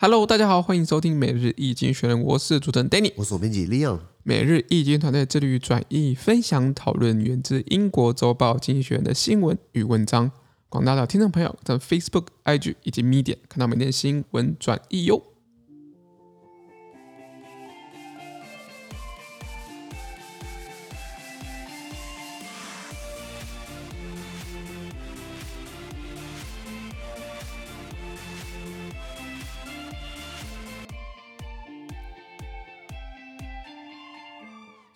[0.00, 3.98] Hello，大家好，欢迎收听每日易经济学人，我是主持人 Danny，我是总编辑 Leon。
[4.22, 10.30] 每日易经团队致力于转译、分享、讨论源自英国周报《经济学人》的新闻与文章。
[10.68, 15.20] 广大的听众朋友在 Facebook、IG 以及 Medium 看到每天新闻转译哟。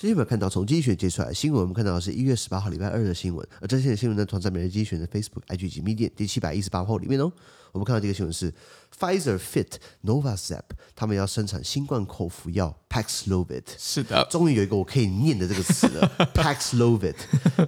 [0.02, 7.30] 今天我们看到从经济学接出来的新闻，我们看到的是一月十八号礼拜二的新闻，而这些新闻呢，同在每日经济学的 Facebook、IG 及 Medium 第七百一十八号里面哦。
[7.70, 8.52] 我们看到这个新闻是
[8.98, 9.68] Pfizer、Fit、
[10.04, 10.62] Novazep，
[10.96, 13.62] 他们要生产新冠口服药 Paxlovid。
[13.78, 17.14] 是的，终于有一个我可以念的这个词了， Paxlovid，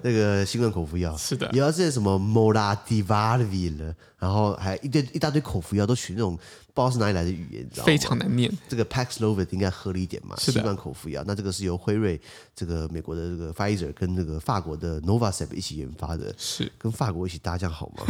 [0.02, 1.16] 那个新冠口服药。
[1.16, 6.36] 是的，也要这些什么 Molnupiravir，然后还一堆一大堆口服药都取那种。
[6.73, 7.85] 不知道是哪里来的语言，你知道吗？
[7.85, 8.51] 非常难念。
[8.69, 10.35] 这个 Paxlovid 应该合理一点嘛？
[10.37, 10.53] 是的。
[10.53, 12.19] 新冠口服药，那这个是由辉瑞、
[12.55, 16.33] 这个美国的这个 Pfizer 跟这个法国的 Novasep 一起研发的。
[16.37, 16.71] 是。
[16.77, 18.05] 跟法国一起搭这样好吗？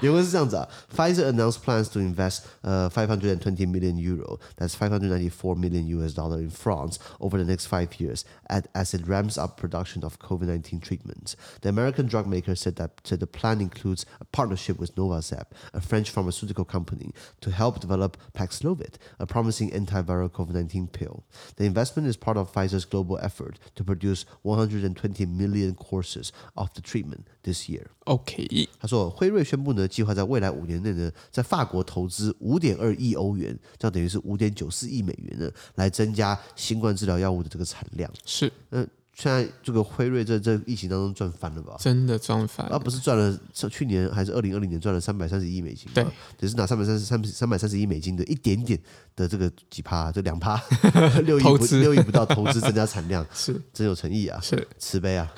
[0.00, 5.30] 原文是这样子啊，Pfizer announced plans to invest 呃 five hundred and twenty million euro，that's five hundred ninety
[5.30, 9.38] four million US dollar in France over the next five years at as it ramps
[9.38, 11.36] up production of COVID nineteen treatments.
[11.60, 15.80] The American drug maker said that said the plan includes a partnership with Novasep, a
[15.80, 17.12] French pharmaceutical company.
[17.40, 21.22] To help develop Paxlovid, a promising antiviral COVID-19 pill.
[21.56, 26.80] The investment is part of Pfizer's global effort to produce 120 million courses of the
[26.80, 27.88] treatment this year.
[28.04, 38.12] OK，他说，辉瑞宣布呢，计划在未来五年内呢，在法国投资五点二亿欧元，这样等于是五点九四亿美元呢，来增加新冠治疗药物的这个产量。
[38.24, 38.88] 是，嗯。
[39.15, 41.75] 现在这个辉瑞在这疫情当中赚翻了吧？
[41.79, 45.87] 真的赚翻了，而不是赚了去年还是二零二零年赚了三百三十亿美金？
[45.93, 46.03] 对，
[46.39, 48.79] 只是拿三百三十三三百三十亿美金的一点点
[49.15, 50.61] 的这个几趴，这两趴
[51.25, 55.31] 六亿不六亿不到投资增加产量， 是真有诚意啊，是 慈悲啊。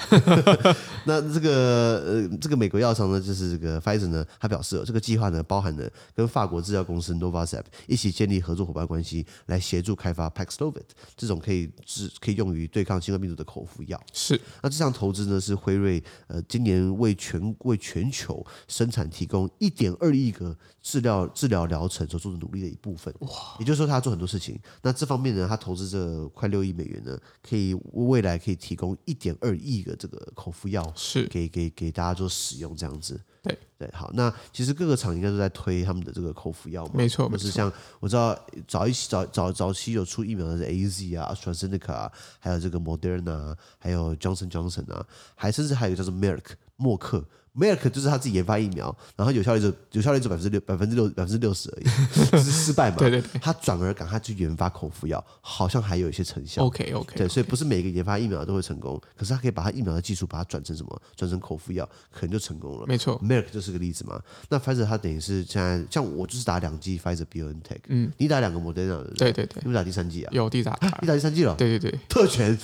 [1.05, 10.83] 那这个呃这个美国药厂呢，就是这个 Pfizer 呢，他表示这个计划呢，包含了跟法国制药公司 Novasep 一起建立合作伙伴关系，来协助开发 Paxlovid
[11.15, 14.01] 这种可以治可以用于对抗新冠病毒的口服药。
[14.13, 14.39] 是。
[14.61, 23.13] 那这项投资呢，是辉瑞呃今年为全为全球生产提供一点二亿个治疗治疗疗程所做的努力的一部分。
[23.19, 23.29] 哇！
[23.65, 24.59] 也就是说，他做很多事情。
[24.83, 33.19] 那这方面呢，他投资这快六亿美元呢，可以未来可以提供一点二亿个这个口服药，是给给给大家做使用这样子。
[33.41, 34.11] 对对，好。
[34.13, 37.27] 那其实各个厂应该都在推他们的这个口服药嘛，没错。
[37.29, 45.03] 就是像我知道早一期早早早期有出疫苗的是 A Z 啊、AstraZeneca 啊，还有这个 Moderna，还有 Johnson Johnson 啊，
[45.33, 47.25] 还甚至还有叫做 Merck 默克。
[47.57, 51.85] Merck 就是他自己研发疫苗，然后有效率就有效率就百分之六百分之六百分之六十而已，
[52.31, 52.97] 就是失败嘛。
[52.97, 56.63] 对对对，他转而赶快去研发口服药，好像还有一些成效。
[56.63, 61.01] OK OK，对，所以不是每个研发疫苗都会成功，可是他可以把他疫苗的技术把它转成什么？
[61.15, 62.85] 转成口服药，可能就成功了。
[62.87, 64.21] 没错，Merck 就是个例子嘛。
[64.49, 70.29] 那 Pfizer 它等于是现在像我就是打两剂 Pfizer BioNTech，嗯，你打两个 Moderna 的，对对对，你们打第三剂啊？
[70.33, 71.55] 有第三，你打第三剂了？
[71.55, 72.57] 对对对，特权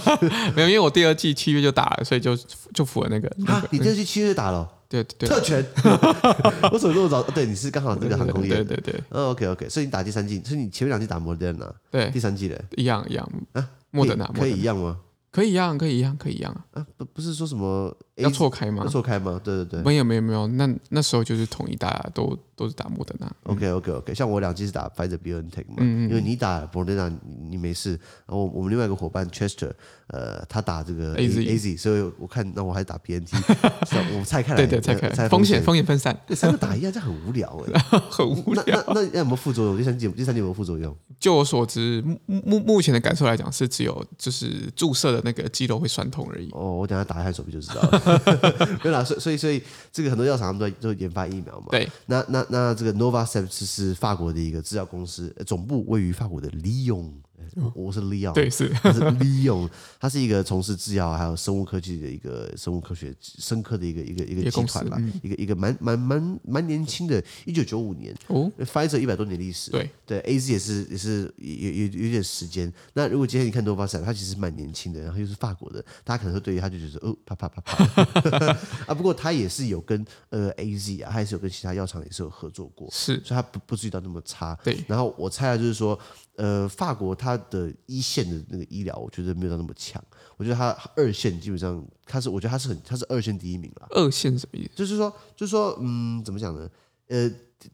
[0.54, 2.36] 没有，因为我第二季七月就打了，所以就
[2.72, 3.28] 就符合那个。
[3.46, 4.68] 啊，你第二剂七月打了？
[4.88, 5.62] 对对，特权，
[6.72, 7.20] 我怎么这么早？
[7.34, 8.94] 对，你是刚好这个航空业，对对对。
[9.10, 13.28] 嗯，OK OK，所以你打第三季，所以你前面两季打摩登啊，对，第三季的，一样一样。
[13.52, 14.96] 啊，莫德纳可以一样吗？
[15.38, 16.84] 可以一样，可以一样，可以一样啊！
[16.96, 18.82] 不不是说什么要错开吗？
[18.84, 19.40] 要错开吗？
[19.42, 22.36] 对对对，没有没有没有，那那时候就是统一大家都。
[22.58, 27.08] 都是打莫德纳，OK OK OK，像我两剂是打 Pfizer BioNTech 嘛，因为你打莫德纳
[27.48, 27.90] 你没事，
[28.26, 29.70] 然后我们另外一个伙伴 Chester，
[30.08, 33.30] 呃，他打这个 AZ AZ，所以我看那我还是打 BNT，
[34.18, 38.64] 我拆开来，对对，拆开，风险风险分散，对，三个打一样，这很无聊哎， 很无聊。
[38.66, 39.76] 那那那有没有副作用？
[39.76, 40.92] 第三季第三季有没有副作用？
[41.20, 46.48] 就我所知，目目目前的感受来讲，是只有就是注射的那个肌肉会酸痛而已。
[46.52, 48.78] 哦，我等下打一下手臂就知道了。
[48.82, 49.62] 对啦，所以所以所以
[49.92, 51.66] 这个很多药厂他们都都研发疫苗嘛。
[51.70, 52.44] 对，那那。
[52.50, 57.12] 那这个 Novasep 是法国的一个制药公司，总部位于法国的利用。
[57.74, 58.00] 我是
[58.50, 59.68] 是，他是 Leon，
[60.00, 72.72] 他是一个从事制药还有生物科技的一个生物科学生科的一个一个一个集团吧，嗯、一个一个蛮蛮蛮蛮年轻的，一九九五年哦，Pfizer 一百多年历史，对对，AZ 也是也是有有有点时间。
[72.94, 78.46] 那如果今天你看 Novasep，他其实蛮年轻的，然后又是法国的，大家可能会对于他就觉得哦，啪啪啪啪
[78.86, 84.58] 啊，不过他也是有跟呃 AZ 啊，还是有跟其他药厂也是有合作过，是，所以他不不至于到那么差。
[84.62, 85.98] 对，然后我猜啊，就是说。
[86.38, 90.02] 呃，法国它的一线的那个医疗，我觉得没有到那么强。
[90.36, 93.88] 我觉得它二线基本上，它是我觉得它是很，它是二线第一名了。
[93.90, 94.70] 二线什么意思？
[94.76, 96.70] 就是说，就是说，嗯，怎么讲呢？
[97.08, 97.28] 呃，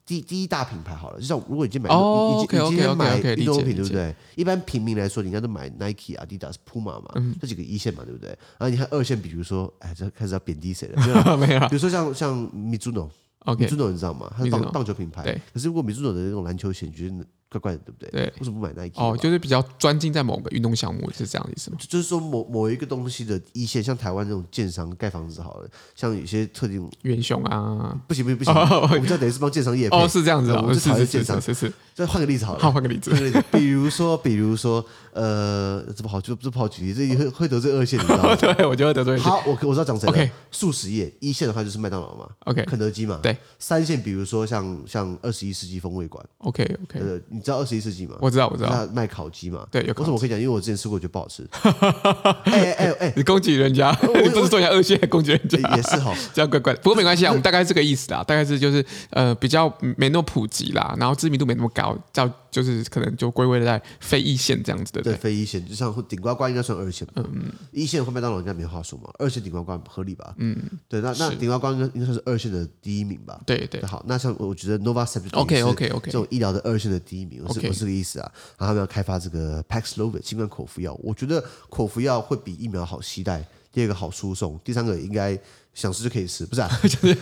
[0.07, 4.17] 第第一大品牌好了，就像如果你今天买，哦你你今天买运动用品，对不对？
[4.35, 8.31] 一般平民来说，你应该都买 Nike、Adidas、Puma 嘛，嗯这几个一线嘛，对不对？
[8.59, 11.03] 然后你看二线，比如说，哎，这开始要贬低谁了？
[11.05, 13.11] 没有，没有比如说像像 Mizuno。
[13.41, 14.33] OK，米 zuno 你知道吗？
[14.35, 15.23] 它是棒棒球品牌。
[15.23, 15.39] 对。
[15.53, 17.27] 可是如果 Mizuno 的那种篮球鞋，你觉得
[17.59, 18.11] 怪怪的，对不对？
[18.11, 18.33] 对。
[18.39, 19.01] 为什么不买 Nike？
[19.01, 21.77] 哦，就是比较专精在某个运动项目，是这样的意思吗？
[21.81, 29.97] 就是说某某一个东西的一线，像台湾这种建商盖房子好了，像有些特定元雄啊，不行不行不行，我们这等于是帮建商业配。
[29.97, 31.73] 哦，是这样子啊，我们是讨厌建商，是是。
[31.95, 33.11] 再换个例子好了， 好，换个例子。
[33.53, 38.35] 比如说 比如说呃，这不好就这不好举例，这会会得罪二线，你知道吗？
[38.35, 39.17] 对，我觉得得罪。
[39.19, 40.31] 好，我我知道讲谁了。
[40.51, 43.37] 速食业一线的话就是麦当劳嘛，OK，肯德基嘛，对。
[43.61, 48.17] 三线比如说像像二十一世纪风味馆，OK OK，呃，你知道二十一世纪吗？
[48.21, 49.89] 我知道我知道，卖烤鸡嘛，对，有。
[49.93, 50.39] 为什么我可以讲？
[50.41, 51.47] 因为我之前吃过，我觉得不好吃。
[52.45, 56.75] 哎哎哎，你攻击人家， 你不是说人家二线攻击人家，也是哈， 这样怪怪。
[56.77, 65.03] 不过没关系啊，我们大概是这个意思啦，大概是就是呃比较没那么普及啦，然后知名度没那么高，叫就是可能就归为在非一线这样子的。
[65.03, 70.33] 对，非一线，就像顶呱呱应该算二线，嗯嗯，一线换麦当劳应该没话说嘛，二线顶呱呱合理吧？
[70.39, 70.57] 嗯，
[70.89, 73.41] 对，那那顶呱呱应该应该算是二线的第一名吧？
[73.45, 73.85] 对对。
[73.85, 78.31] 好，那像我觉得 Novasep，OK OK OK，这种医疗的二线的第一名，我是我是这个意思啊。
[78.57, 85.37] 然后他们要开发这个 Paxlovid 新冠口服药，我觉得口服药会比疫苗好携带，第二个好输送，第三个应该。
[85.75, 86.71] 想吃就可以吃，不是啊？
[86.83, 87.17] 就是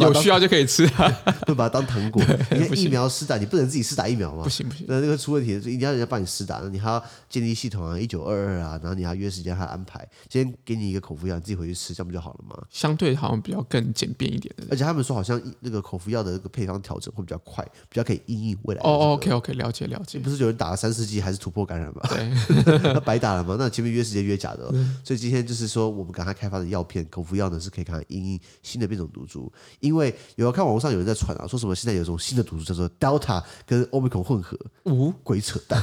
[0.00, 1.10] 有需要就可以吃啊，
[1.46, 2.22] 不把它当糖果。
[2.52, 4.44] 你看疫苗施打，你不能自己施打疫苗吗？
[4.44, 10.08] 不行不行，那那个出问题，一定要人家帮你施打，那你还要建立系统啊，一九二二啊，然后你还要约时间，还要安排。
[10.28, 12.56] 今天给你一个口服药，你自己回去吃，这样不就好了吗？
[12.70, 14.68] 相对好像比较更简便一点的。
[14.70, 18.80] 而且他们说，好像那个口服药的那个配方调整会比较快，比较可以因应未来。
[18.82, 20.18] 哦，OK OK，了解了解。
[20.20, 22.02] 不是有人打了三四剂还是突破感染吗？
[22.08, 23.56] 对，那白打了吗？
[23.58, 24.72] 那前面约时间约假的。
[25.02, 28.40] 所以今天就是说，我们赶快开发的药片口服药呢，是可以看因应。
[28.62, 29.50] 新的变种毒株，
[29.80, 35.80] 因为有要看网络上有人在传啊，说什么现在有一种新的毒株叫做 Delta 跟 Omicron 混合，呜，鬼扯淡，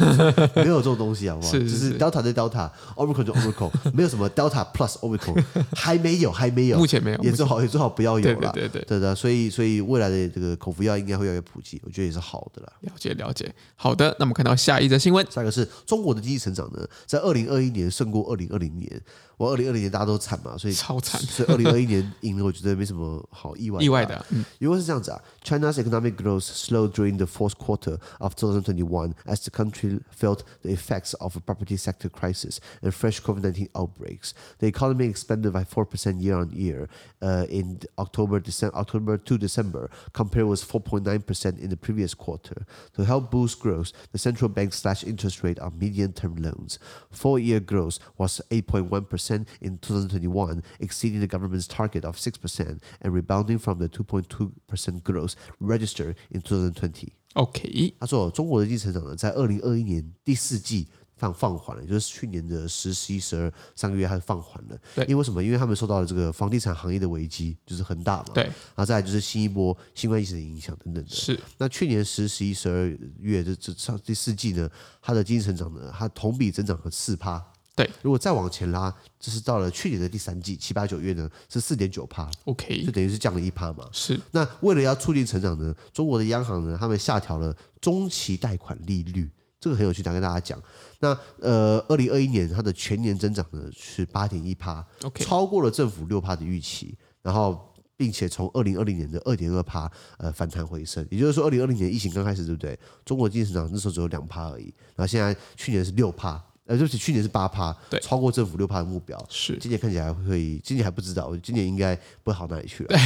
[0.55, 1.51] 没有这种东西好不好？
[1.51, 5.43] 是是是，就是 Delta 对 Delta，Omicron 就 Omicron，没有什么 Delta plus Omicron，
[5.73, 12.71] 还没有，还没有，目前没有，也最好也最好不要有了，对对对对的，所以所以未来的这个口服药应该会越来越普及，我觉得也是好的啦。
[12.81, 19.01] 了解了解，好的，那我们看到下一则新闻，下一个是中国的经济成长呢，在二零二一年胜过二零二零年。
[19.36, 24.22] 我二零二零年大家都惨嘛，所以超惨，所以二零二一年赢了，我觉得没什么好意外意外的。
[24.28, 31.14] 嗯，因为是这样子啊，China's economic growth slowed during the fourth quarter of 2021 as the country felt the effects
[31.20, 34.34] of a property sector crisis and fresh COVID-19 outbreaks.
[34.58, 36.90] The economy expanded by four percent year on year,
[37.22, 42.66] uh, in October, December, October to December, compared with 4.9 percent in the previous quarter.
[42.96, 46.78] To help boost growth, the central bank slashed interest rate on medium-term loans.
[47.10, 49.23] Four-year growth was 8.1 percent.
[49.61, 56.15] in 2021, exceeding the government's target of 6% and rebounding from the 2.2% growth registered
[56.31, 57.13] in 2020.
[57.33, 60.87] OK，他说中国的经济成长呢，在二零二一年第四季
[61.17, 64.77] 放放缓了，也就是去年的十、十一、十二三个月还是放缓了。
[64.95, 65.43] 对，因为什么？
[65.43, 68.31] 因为他们受到了这个房地产行业的危机，就是很大嘛。
[68.33, 71.09] 对，然后再来就是新一波新冠疫情的影响等等的。
[71.09, 71.39] 是。
[71.57, 74.69] 那去年十、十一、十二月这这上第四季呢，
[75.01, 77.45] 它的经济成长呢，它同比增长了四趴。
[77.75, 78.89] 对，如果再往前拉，
[79.19, 83.85] 就是到了去年的第三季，七八九月呢是四点九趴，OK，就等于是降了一趴嘛。
[83.91, 84.17] 是。
[84.31, 89.29] 那为了要促进成长呢，中国的央行呢，他们下调了中期贷款利率，
[89.59, 90.57] 这个很有趣，想跟大家讲。
[90.99, 91.09] 那
[91.41, 102.79] 呃，二零二一年它的全年增长呢是八点一趴，OK，超过了政府六趴的预期，然后并且从二零二零年的二点二趴呃反弹回升，也就是说，二零二零年疫情刚开始，对不对？
[103.03, 106.41] 中国经济成长那时候只有两趴而已，然后现在去年是六趴。
[106.67, 109.23] 呃，就是去年是八趴，对，超过政府六趴的目标。
[109.29, 112.99] 是，今年看起来会，今年还不知道，今年应该不会好哪里去了。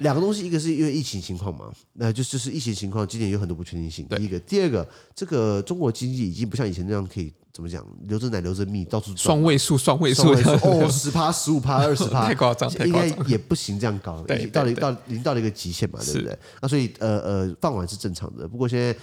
[0.00, 4.06] 两个东西，一个是因为疫情情况嘛，那就就是疫情情况，今年有很多不确定性。
[4.08, 14.22] 第一个，第二个，这个中国经济已经不像以前那样可以怎么讲，留着奶留着蜜到处双位数，双位数哦，十趴、十五趴、二十 趴，太夸张，应该也不行这样搞。
[14.24, 16.38] 对，到了到已经到了一个极限嘛，对不对？
[16.60, 18.46] 那所以呃呃，放缓是正常的。
[18.46, 18.94] 不过现在。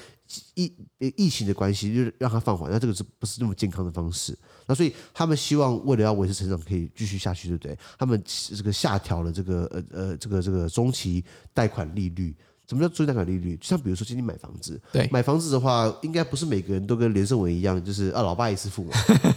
[0.53, 0.71] 疫
[1.15, 4.37] 疫情的关系，就是让它放缓，那这个是不是那么健康的方式？
[4.67, 7.77] 那所以他们希望为了要维持成长，可以继续下去，对不对？
[7.97, 12.35] 他们这个下调了这个呃呃这个这个中期贷款利率。
[12.69, 13.57] 什么叫中期贷款利率？
[13.57, 18.91] 就像比如说，今天买房子，对，买房子的话，应该不是每个人都跟连胜文一样，就是啊，老爸一次付嘛，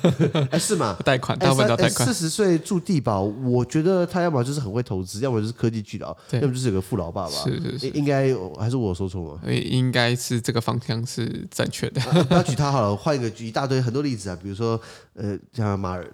[0.53, 0.95] 哎，是吗？
[1.03, 2.07] 贷款，大部分都贷款。
[2.07, 7.33] 四十岁住地堡，我觉得他要么就是很会投资，要么就是科技巨佬，要么就是有个富老爸吧。
[7.43, 9.41] 是是是，应该还是我说错吗？
[9.51, 12.03] 应该是这个方向是正确的。
[12.25, 14.79] 不要举他好了，换一个举一大堆很多例子啊，比如说
[15.15, 16.07] 呃，像马尔，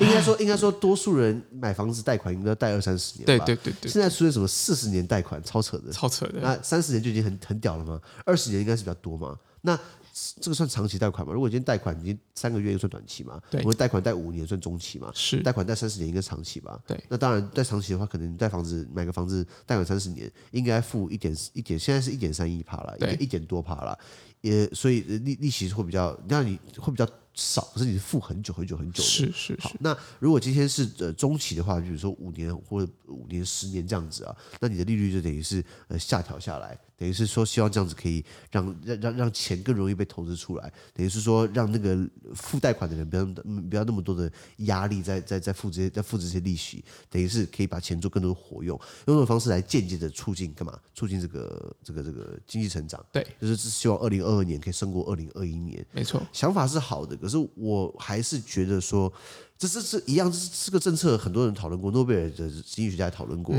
[0.00, 3.24] 应该说应该说，多数人买房子贷款应该贷二三十年。
[3.24, 3.90] 对对对对。
[3.90, 5.93] 现在出现什么四十年贷款，超扯的。
[5.94, 6.40] 超扯的。
[6.40, 8.00] 那三十年就已经很很屌了吗？
[8.26, 9.38] 二十年应该是比较多嘛？
[9.62, 9.78] 那
[10.40, 11.32] 这个算长期贷款吗？
[11.32, 13.40] 如果今天贷款已经三个月，又算短期嘛？
[13.50, 15.10] 对，我们贷款贷五年算中期嘛？
[15.14, 16.78] 是，贷款贷三十年应该长期吧？
[16.86, 23.98] 对，那当然贷长期的话，可能贷房子买个房子贷款三十年，应该付一点一点，现在是一点三一趴了，一点多趴了，
[24.42, 27.08] 也所以利利息会比较，那你会比较。
[27.34, 29.08] 少，可是你付很久很久很久的。
[29.08, 29.58] 是是是。
[29.60, 41.98] 好，那如果今天是呃中期的话，比如说五年或者五年、十年这样子啊，那你的利率就等于是呃下调下来，等于是说希望这样子可以让让让让钱更容易被投资出来，等于是说让那个
[42.34, 50.78] 付贷款的人不要不要那么多的压力在在在付这些在付这些利息，等于是可以把钱做更多的活用，用这种方式来间接的促进干嘛？
[50.94, 53.04] 促进这个这个这个经济成长。
[53.12, 55.84] 对，就是希望二零二二年可以胜过二零二一年。
[55.92, 57.16] 没错，想法是好的。
[57.16, 59.12] 可是我还是觉得说，
[59.58, 63.54] 这是是一样，这是这个政策，很多人讨论过，诺贝尔的经济学家也讨论过，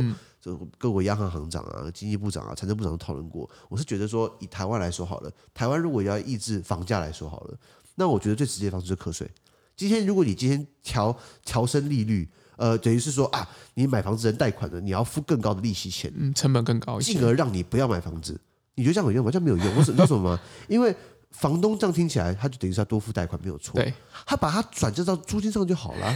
[0.46, 3.50] 这、嗯、各国央行行长啊、经济部长啊、财政部长都讨论过。
[3.68, 7.58] 我是觉得说，以台湾来说好了，台湾如果要抑制房价来说好了，
[7.96, 9.28] 那我觉得最直接的方式就是课税。
[9.76, 18.40] 今天如果你今天调调升利率，呃，等于是说啊，你买房子人贷款的，你要付更高的利息钱，嗯，成本更高一些，进而让你不要买房子。
[18.76, 19.32] 你觉得这样有用吗？
[19.32, 19.76] 这样没有用。
[19.78, 20.00] 为什么？
[20.00, 20.40] 为什么吗？
[20.68, 20.96] 因为
[21.32, 23.74] 房东这样听起来，他就等于是要多付贷款，没有错。
[23.74, 23.92] 对，
[24.28, 26.16] 他把它转嫁到租金上就好了，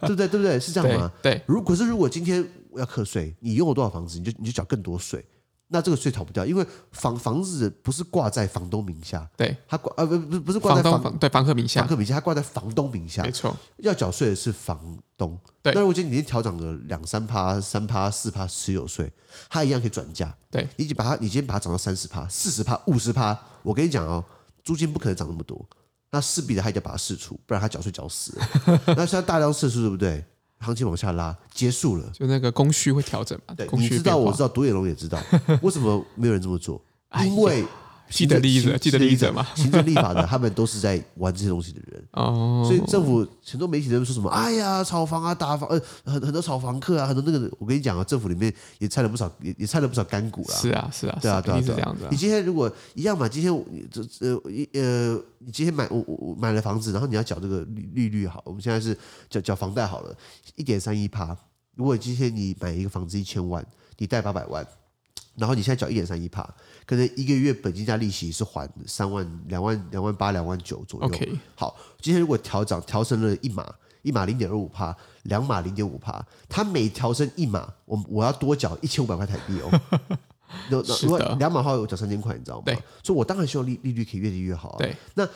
[0.00, 0.26] 对不对？
[0.26, 0.58] 对不对？
[0.58, 1.12] 是这样吗？
[1.22, 1.34] 对。
[1.34, 2.44] 对，如果是如果今天
[2.78, 5.24] 要课税，你拥有多少房子，你就你就缴更多税，
[5.68, 15.38] 那这个税逃不掉，因为房房子不是挂在房东名下，对，他挂呃不不不是挂在房，房东对房客名下，房客名下，他挂在房东名下，没错，要缴税的是房东。
[15.62, 19.10] 对，那如果今天你调整了两三趴、三趴、四趴持有税，
[19.48, 20.34] 他一样可以转嫁。
[20.50, 24.24] 对，你把它，你今天把它涨到三十趴、四十趴、五十趴，我跟你讲哦。
[24.62, 25.62] 租金不可能涨那么多，
[26.10, 28.48] 那势必的还得把它释出，不然他缴税缴死了。
[28.96, 30.24] 那现在大量释出，对不对？
[30.64, 33.54] 行情往下拉，结束了，就那个供需会调整嘛？
[33.54, 35.20] 对，你知道，我知道，独眼龙也知道，
[35.62, 36.82] 为什么没有人这么做？
[37.24, 37.64] 因为。
[38.10, 42.04] 既得利益者，既得利益者嘛，行政立法的，他们都是在玩这些东西的人。
[42.12, 44.28] 哦，所以政府很多媒体人说什么？
[44.30, 50.54] 哎呀，炒房啊，打房，呃，很很多炒房客啊，很多那个，我跟你讲啊，政府里面也掺了不少，也也掺了不少干股啦。
[50.54, 52.06] 是啊，是啊，对啊，对啊，是这样子。
[52.10, 53.50] 你今天如果一样嘛，今天
[53.90, 54.40] 这呃
[54.74, 58.96] 呃，你今天买我我买了房子，然后你要缴这个利利率好，我们现在是
[59.28, 60.16] 缴缴房贷好了，
[60.56, 61.36] 一点三一趴。
[61.74, 63.64] 如果今天你买一个房子一千万，
[63.98, 64.64] 你贷八百万。
[65.36, 66.42] 然后你现在缴一点三一趴，
[66.86, 71.06] 可能一个月本金加利息是还三万、两万、两万八、两万九左右。
[71.06, 79.80] OK，好，今天如果调涨调升了一码，一码零点二五趴，两码零点五趴，它每调升一码，我我要多缴一千五百块台币哦。
[80.70, 82.72] 那如果 两码的话，我缴三千块，你知道吗？
[83.02, 84.78] 所以我当然希望利利率可以越低越好啊。
[84.78, 85.28] 对，那。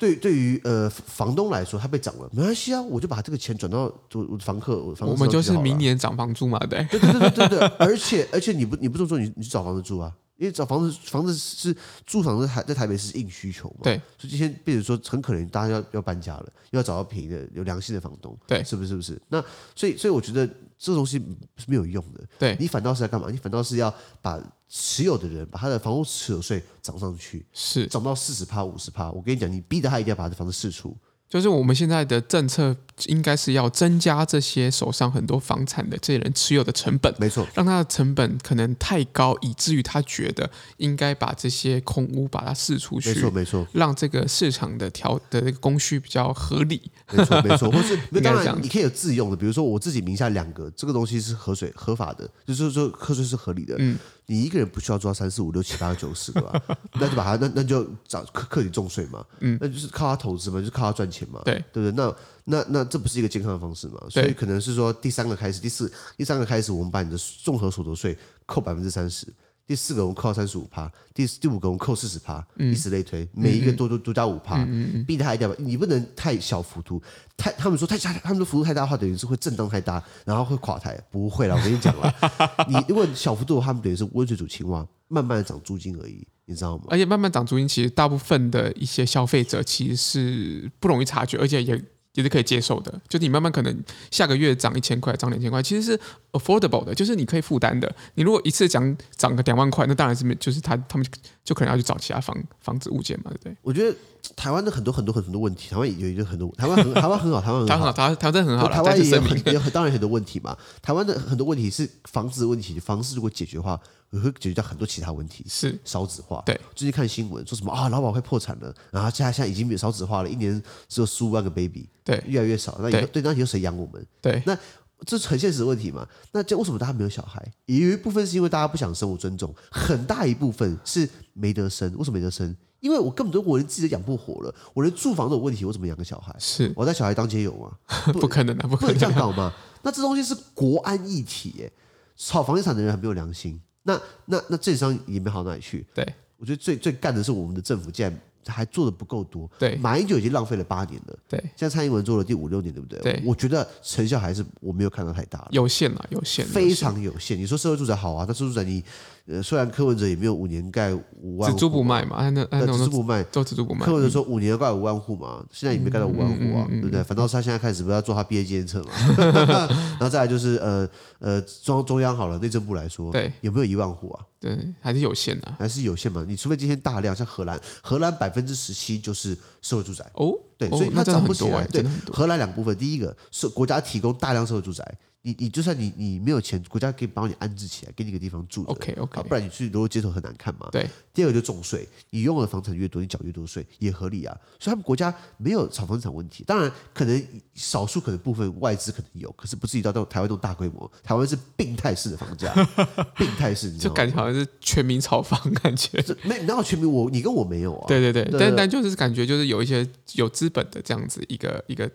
[0.00, 3.80] 对，对于呃房东来说，他被涨了，没关系啊，我就把这个钱转到
[4.14, 5.12] 我房客，我房客。
[5.12, 6.82] 我们就是明年涨房租嘛，对。
[6.90, 14.00] 对对对对对，而且而且你不你不这么做，你你去找房子住啊，因为找房子房子是住房子台在台北是硬需求嘛，对。
[14.18, 19.20] 所以今天变成说很可能大家要要搬家了，又要找到便宜的有良心的房东，对，是不是是不是？
[19.28, 19.44] 那
[19.76, 21.18] 所以所以我觉得这东西
[21.56, 23.28] 是没有用的，对你反倒是在干嘛？
[23.30, 24.42] 你反倒是要把。
[24.72, 29.10] 持有的人把他的房屋持有税涨上去，是涨到四十趴、五十趴。
[29.10, 30.96] 我跟你讲，你逼得他一定要把他的房子释出。
[31.30, 53.96] 就是我们现在的政策应该是要增加这些手上很多房产的这些人持有的成本，没错，让他的成本可能太高，以至于他觉得应该把这些空屋把它释出去，没错没错，让这个市场的调的这个供需比较合理，没错没错， 或是当然你可以有自用的，比如说我自己名下两个，这个东西是合水合法的，就是说课税是合理的，嗯。
[54.30, 56.62] 你一个人不需要做到三四五六七八九十个吧？
[57.00, 61.92] 那就把他那那就找课课你重税嘛，嗯，那就是靠他投资嘛，就是靠他赚钱嘛，对对不对？
[61.92, 64.00] 那那那这不是一个健康的方式嘛？
[64.08, 69.26] 所以可能是说第三个开始，第四第三个开始，我们把你的综合所得税扣百分之三十。
[69.70, 74.66] 第四个我们扣三十五趴，第第五个我们扣四十趴，以此类推，每一个多多多加五趴，
[75.06, 77.00] 逼他一点吧，你不能太小幅度，
[77.36, 81.00] 太他们说太大，他们说幅度太大的话，等于是会震荡太大，然后会垮台。
[81.08, 82.12] 不会啦，我跟你讲了，
[82.66, 86.86] 你如果小幅度他们等于是温水煮青蛙，慢慢涨租金而已，你知道吗？
[86.88, 91.80] 而且慢慢涨租金，其实大部分的一些消费者其实是不容易察觉，而且也。
[92.14, 96.00] 也是可以接受的，就是你慢慢可能下个月涨一千块，涨两千块，其实是
[96.32, 97.92] affordable 的，就是你可以负担的。
[98.14, 101.06] 你如果一次涨涨个两万块，那当然是没，就是他他们
[101.44, 103.56] 就可能要去找其他房房子物件嘛，对不对？
[103.62, 103.96] 我觉得
[104.34, 110.56] 台湾的很多很多很多问题，台湾有一个很多，台湾很 台湾很好，台湾很好，台湾台湾很好，台湾也有很有当然很多问题嘛。
[110.82, 113.80] 台湾的很多问题是房子的问题，房子如果解决的话。
[114.10, 116.42] 也会解决掉很多其他问题，是少子化。
[116.44, 122.76] 对，最近看新闻说什么啊，老保快破产了，然后现在现在已经没有少子化了，一年只有十五万个 baby，对，越来越少。
[122.80, 124.04] 那以后对，那以后谁养我们？
[124.20, 124.58] 对，那
[125.06, 126.06] 这是很现实的问题嘛。
[126.32, 127.40] 那这为什么大家没有小孩？
[127.66, 129.54] 也有一部分是因为大家不想生，我尊重。
[129.70, 131.90] 很大一部分是没得生。
[131.96, 132.56] 为什么没得生？
[132.80, 136.34] 因为我根本都我连自己都养不活了，我连住房都有问题，我怎么养个小孩？
[136.38, 137.70] 是我带小孩当街友吗？
[138.18, 139.52] 不可能的，不可能这样搞嘛？
[139.82, 141.72] 那这东西是国安议题耶，
[142.16, 143.60] 炒房地产的人很没有良心。
[143.82, 145.86] 那那那政商也没好到哪里去。
[145.94, 146.06] 对，
[146.36, 148.20] 我觉得最最干的是我们的政府，竟然。
[148.46, 152.98] 还做的不够多，对，马英九已经浪费了八年了，对，现在蔡英文做了第五六年，对不对？
[153.00, 157.38] 对，我觉得成效还是我没有看到太大了，有限啊，有限，非常有限。
[157.38, 158.82] 你说社会住宅好啊，但社会住宅你。
[159.30, 163.86] 呃，虽然柯文哲也没有五年盖五万户，只租不卖嘛，那那只租不卖，都只租不卖。
[163.86, 167.02] 柯文哲说五年要盖五万户嘛，现在也没盖到五万户啊，对不对？
[167.04, 168.90] 反倒是他现在开始不要做他毕业监测嘛，
[169.98, 170.88] 然后再来就是呃
[171.20, 174.26] 呃中中央好了，内政部来说，对，有没有一万户啊？
[174.40, 176.24] 对，还是有限的，还是有限嘛？
[176.26, 181.64] 你除非今天大量，像荷兰，荷兰百分之十七就是社会住宅哦，对，所以它涨不起来。
[181.68, 184.84] 对，荷兰两部分，第一个是国家提供大量社会住宅。
[185.22, 188.64] 你你就算你你没有钱，国家可以帮你安置起来，给你个地方住。
[188.64, 190.68] OK OK，不然你去如果街头很难看嘛。
[190.72, 190.88] 对。
[191.12, 194.34] 第二个就重税，你拥有的房产越多，你缴越多税，也合理啊。
[194.58, 196.42] 所以他们国家没有炒房产问题。
[196.46, 197.22] 当然，可能
[197.52, 200.90] 少数可能部分外资可能有，可是不至于到到台湾这种大规模。
[201.02, 202.54] 台湾是病态式的房价，
[203.18, 206.02] 病态式，就感觉好像是全民炒房感觉。
[206.22, 206.90] 没，哪有全民？
[206.90, 207.84] 我你跟我没有啊。
[207.86, 211.90] 对对对，但但就是感觉就是有一些有资本的这样子一个一个。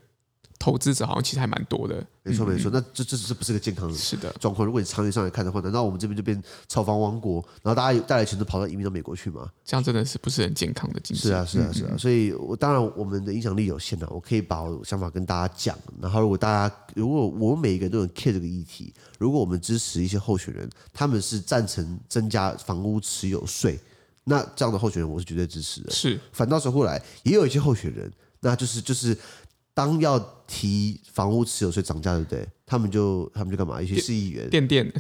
[0.58, 2.72] 投资者好像其实还蛮多的，没错没错。
[2.74, 4.66] 那这这这不是个健康的是的状况。
[4.66, 9.48] 如果你长远上来看的话，难道我们这边就变炒房王国，然后大家带来钱都跑到移民到美国去吗？
[9.64, 11.24] 这样真的是不是很健康的经济？
[11.24, 11.96] 是啊是啊是啊。
[11.98, 15.78] 所以，我当然我们的影响力有限啊，我可以把我想法跟大家讲。
[16.02, 23.80] 然后，如果大家如果我们每一个人都能 care 这个议题，如果我们支持一些候选人，他们是赞成增加房屋持有税，
[24.24, 25.92] 那这样的候选人我是绝对支持的。
[25.92, 29.16] 是，反倒是后来也有一些候选人，那就是就是。
[29.76, 30.18] 当要
[30.48, 32.48] 提房屋持有税涨价，对不对？
[32.66, 33.80] 他们就他们就干嘛？
[33.80, 34.50] 一些市议员，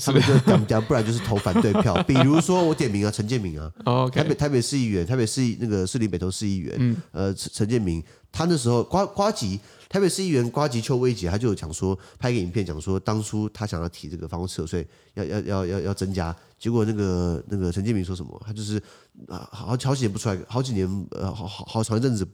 [0.03, 1.96] 他们就讲讲，不然就是投反对票。
[2.05, 3.72] 比如说我点名啊，陈建明啊，
[4.12, 8.03] 台北台北市议员，台北市那个市里北投市议员，嗯，呃，陈陈建明，
[8.34, 9.57] 他那时候瓜瓜吉，
[9.88, 18.40] 台北市议员瓜吉邱威杰，他就有讲说，拍个影片讲说，当初他想要提这个房屋持有税，要要要要要增加，结果那个那个陈建明说什么？
[18.46, 18.77] 他就是
[19.29, 22.27] 啊，好好几年不出来，好几年呃，好好好长一阵子。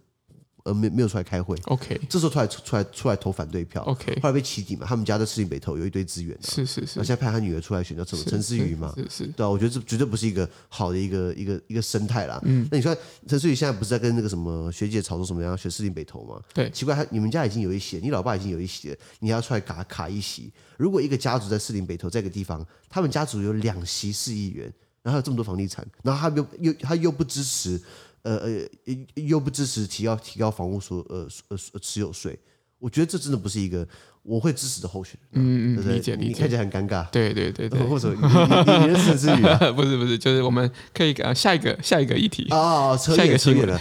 [0.63, 12.39] 呃，没没有出来开会，OK，这时候出来出来出来投反对票，OK，后来被起底嘛，他们家在士林北投有一堆资源，是是是，那现在派他女儿出来选，叫什么陈思瑜嘛，是是，对啊，我觉得这绝对不是一个好的一个一个一个生态啦。
[12.43, 12.95] 嗯，那你说
[13.27, 16.39] 陈思瑜现在不是在跟那个什么学姐吵作什么要选士林北投吗？
[16.53, 20.51] 对，奇怪，他你们家已经有一席，你老爸已经有一席了，你还要出来卡卡一席？
[20.77, 24.71] 如果一个家族在士林北投这个地方，他们家族有两席市议员，
[25.01, 27.81] 然后有这么多房地产，然后他又又他又不支持。
[28.23, 28.67] 呃呃，
[29.15, 32.37] 又不支持提高提高房屋所呃呃持有税，
[32.79, 33.87] 我觉得这真的不是一个。
[34.23, 39.41] 我会支持的候选人，嗯嗯，理解理解，你看起来很尴尬，对对对对，或者你你你是支持语
[39.75, 43.77] 不是不是，就是我们可以啊下一个下一个议题啊，下一个新闻了，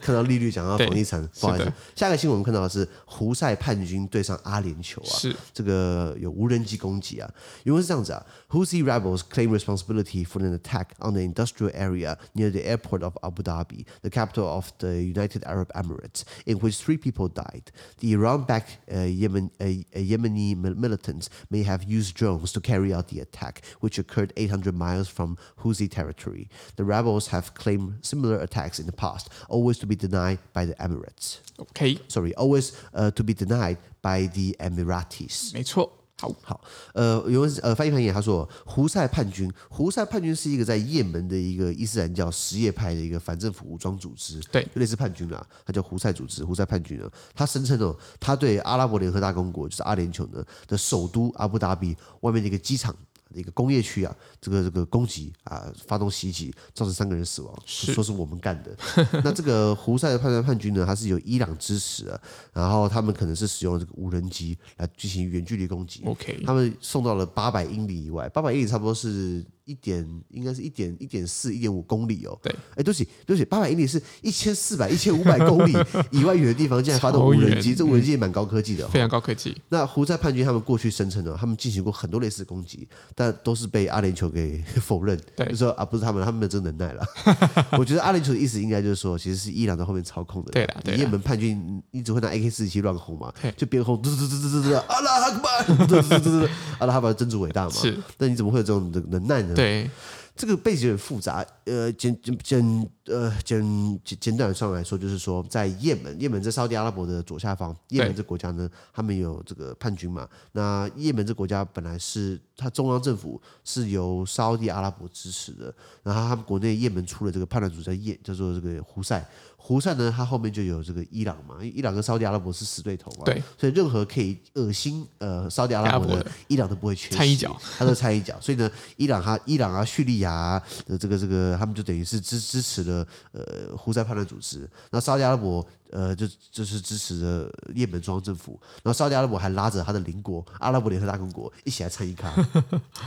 [0.00, 7.30] 看到利率讲到房地产，不好意思，下一个新闻我们看到的是胡塞叛军对上阿联酋啊，是这个有无人机攻击啊，
[7.62, 13.44] 因为是这样子啊，Houthi rebels claim responsibility for an attack on the industrial area near the airport of Abu
[13.44, 17.70] Dhabi, the capital of the United Arab Emirates, in which three people died.
[18.00, 19.50] The Iran-backed Yemen
[19.94, 25.08] Yemeni militants may have used drones to carry out the attack, which occurred 800 miles
[25.08, 26.48] from Houthi territory.
[26.76, 30.74] The rebels have claimed similar attacks in the past, always to be denied by the
[30.74, 31.40] Emirates.
[31.58, 31.98] Okay.
[32.08, 35.52] Sorry, always uh, to be denied by the Emiratis.
[35.52, 36.03] 没错。
[36.24, 36.60] 好好，
[36.94, 52.94] 呃，有人呃翻译翻译，他说胡塞叛军，胡塞叛军是一个在也门的一个伊斯兰教什叶派的一个反政府武装组织，对，就类似叛军啊，他叫胡塞组织，胡塞叛军啊，他声称哦，他对阿拉伯联合大公国就是阿联酋呢的首都阿布达比外面的一个机场。
[53.38, 58.76] 一个工业区啊，这个这个攻击啊，发动袭击，造成三个人死亡，是说是我们干的。
[59.24, 62.20] 那这个胡塞的叛乱叛军呢，他是有伊朗支持的，
[62.52, 66.02] 然后他们可能是使用这个无人机来进行远距离攻击。
[66.04, 69.44] OK，他们送到了八百英里以外，八百英里差不多是。
[69.64, 72.38] 一点应该是一点一点四一点五公里哦。
[72.42, 75.72] 对，哎，对不起，对不起，八百英里是一千四百一千五百公里
[76.10, 79.56] 以外远的地方，竟然发动无人机，这无人机也蛮高科技的，非常高科技。
[79.68, 87.04] 那胡塞叛军他们过去声称呢，他们进行过很多类似的攻击，但都是被阿联酋给否认，对，就说啊不是他们，他们没有这能耐了。
[87.78, 90.52] 我觉得阿联酋的意思应该就是说，其实是伊朗在后面操控的。
[90.52, 96.48] 对了，对，也门叛军你只会拿 AK 四七乱轰嘛，就边轰，嘟嘟嘟嘟嘟嘟，阿拉哈克曼，嘚嘚嘚嘚，
[96.78, 97.70] 阿拉哈巴真主伟大嘛。
[97.70, 99.53] 是，那你怎么会有这种的能耐呢？
[99.54, 99.90] 对，
[100.36, 101.44] 这个背景有点复杂。
[101.64, 103.60] 呃，简简简呃，简
[104.04, 110.28] 简简短上来说，就是说，在也门，也门在沙特阿拉伯的左下方，也门这国家呢，他们有这个叛军嘛。
[110.52, 119.24] 那也门这国家本来是它中央政府是由沙特阿拉伯支持的，然后他们国内也门出了这个叛乱组织叫也，叫做这个胡塞。
[119.66, 128.38] 胡塞呢，他后面就有这个伊朗嘛，因为伊朗跟沙特阿拉伯是死对头嘛，对，所以任何可以恶心呃沙特阿拉伯的，伊朗都不会缺席，掺一脚，他都掺一脚。
[128.42, 134.68] 所以呢，伊朗哈伊朗啊、叙利亚的这个这个，他们就等于是支支持了呃胡塞叛乱组织。
[134.90, 142.30] 那沙特阿拉伯呃就就是支持了也门中央政府，然后沙特阿拉伯还拉着他的邻国阿拉伯联合大公国一起来参与卡，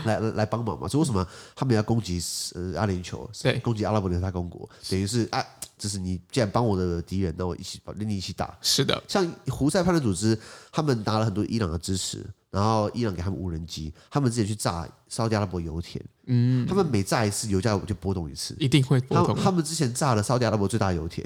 [0.06, 0.88] 来 来来帮忙嘛。
[0.88, 1.24] 所以为什么
[1.56, 2.20] 他们要攻击
[2.56, 3.30] 呃阿联酋？
[3.43, 5.46] 对，攻击阿拉伯联合大公国，等于是啊。
[5.78, 8.58] 就是你既然帮我的敌人，那我一起把跟你一起打。
[8.62, 10.38] 是的，像胡塞叛乱组织，
[10.72, 16.04] 他们拿了很多伊朗的支持，然后伊朗给他们无人机，他们自己去炸沙特阿拉伯油田。
[16.26, 19.36] 嗯，他们每炸一次油价就波动一次，一定会波动。
[19.36, 21.26] 他们之前炸了沙特阿拉伯最大油田，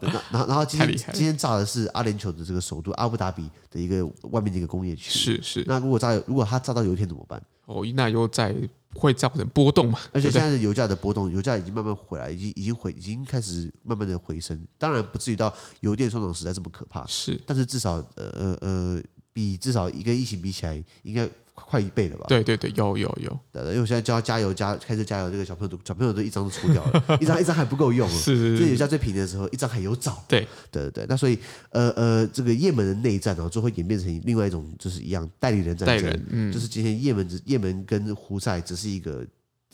[0.00, 5.10] 然后然后今天今天炸的是阿联酋的这个首都阿布达比的一个外面的一个工业区。
[5.10, 5.64] 是是。
[5.66, 7.40] 那如果炸如果他炸到油田怎么办？
[7.66, 8.54] 哦，那又在。
[8.94, 9.98] 会造成波动嘛？
[10.12, 14.66] 而且现在的油价的波动，油价已经慢慢回来，已经已经回，已经开始慢慢的回升。
[14.78, 21.28] 当然不至于到油电双涨时代这么可怕，是，但是至少呃呃呃，比至少一个疫情比起来，应该。
[21.66, 22.26] 快一倍了吧？
[22.28, 23.38] 对对对，有有有。
[23.52, 28.08] 对，因为我现在教他加油加开车加油，这个小朋友都小朋友都一张都出掉了， 一张一张还不够用。
[28.08, 28.56] 是是是。
[28.58, 30.24] 所以油价最便宜的时候，一张还有找。
[30.28, 31.06] 对对对对。
[31.08, 31.38] 那所以
[31.70, 36.52] 呃呃，这个也门的内战呢，就会演变成另外一种，就是一样代理人战争。
[36.52, 39.26] 就是今天也门只也门跟胡塞只是一个，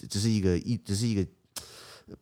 [0.08, 1.26] 只是一个一，只是一个。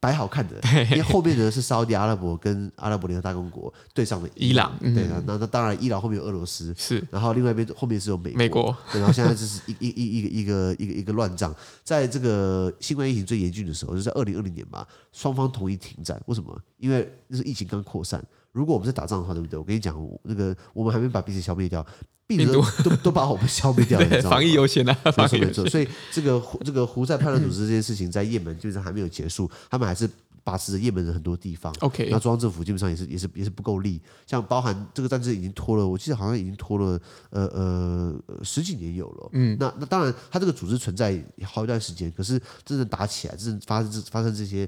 [0.01, 0.59] 摆好看的，
[0.91, 8.77] 因为后面呢是沙特阿拉伯跟阿拉伯联合大公国对上了伊朗，对啊，那那当然伊朗后面有俄罗斯，是，然后另外一边后面是有美国，美国。
[8.91, 16.59] 对，然后现在就是一一一一个一个一个一个乱仗，在这个新冠疫情最严峻的时候，就是在二零二零年吧，双方同意停战，为什么？
[16.79, 19.59] 因为那是疫情刚扩散，如果我们在打仗的话，对不对？
[19.59, 21.85] 我跟你讲，那个我们还没把彼此消灭掉。
[22.27, 24.37] 病毒都 都把我们消灭掉了，你知道吗？
[24.37, 25.69] 防疫优先啊，防疫没错。
[25.69, 30.09] 所以这个这个胡塞叛乱组织这件事情在也门基本上还没有结束，他们还是
[30.43, 31.71] 把持着也门的很多地方。
[31.81, 39.29] OK，那中央政府基本上也是也是也是不够力，像包含这个战争已经拖了，我记得好像已经拖了呃呃十几年有了。
[39.33, 44.67] 嗯，那那当然，他这个组织存在好一段时间，可是真正打起来，真正发生发生这些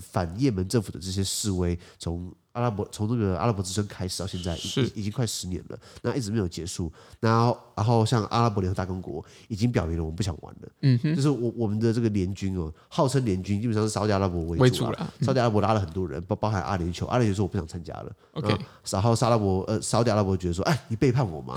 [0.00, 6.92] 反也门政府的这些示威，从阿拉伯从这个阿拉伯之春开始到现在，已已经快十年了，那一直没有结束。
[7.20, 10.68] 然后，然后像阿拉伯联合大公国已经表明了，我们不想玩了。
[10.82, 15.12] 嗯哼，就是我我们的这个联军哦，号称联军，基本上是沙特阿拉伯为主了。
[15.20, 18.12] 沙特阿拉伯拉了很多人，包包含阿联酋，阿联酋说我不想参加了。
[18.32, 18.56] OK，
[18.90, 21.54] 然后沙拉伯呃，沙特阿拉伯觉得说，哎，你背叛我嘛？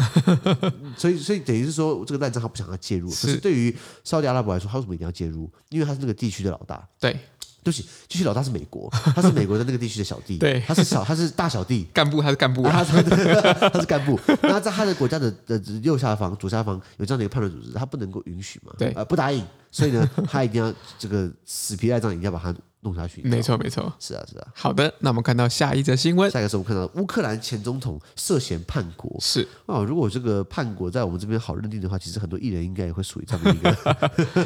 [0.96, 3.10] 所以，所以等于是说，这个战争他不想要介入。
[3.10, 5.50] 可是对于沙特阿拉伯来说，他为什么一定要介入？
[5.70, 6.88] 因为他是那个地区的老大。
[7.00, 7.18] 对。
[7.64, 12.92] 对不起，继续老大是美国， 他是美国的那个地区的小弟，对，他是小，他是大小弟，干部，他是干部，他是
[13.72, 14.20] 他是干部。
[14.42, 18.74] 那在他的国家的的右下方、左下方有这样的一个叛乱组织，他不能够允许嘛？
[18.78, 22.54] 对，呃，不答应，所以呢，他一定要这个死皮赖账，一定要把他。
[22.82, 24.48] 弄下去，没错没错，是啊是啊。
[24.54, 26.30] 好的，那我们看到下一则新闻。
[26.32, 29.84] 下一个是我们看到乌克兰前总统涉嫌叛国，是啊。
[29.84, 33.58] 如果这个叛国在我们这边好认定的话，其实很多艺人应该也会属于这样的一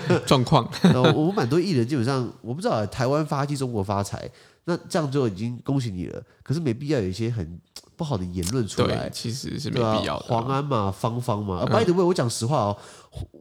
[0.10, 0.69] 个 状况。
[1.13, 4.30] 我们蛮多艺人基本上，我不知道台湾发迹，中国发财，
[4.65, 6.21] 那这样就已经恭喜你了。
[6.43, 7.60] 可是没必要有一些很
[7.95, 10.25] 不好的言论出来，其实是没必要的。
[10.27, 12.77] 黄安嘛，芳芳嘛，啊，by the way，我讲实话哦。